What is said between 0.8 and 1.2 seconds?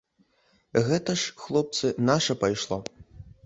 Гэта